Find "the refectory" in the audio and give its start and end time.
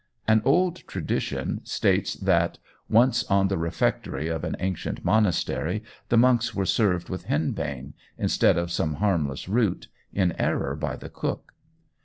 3.49-4.29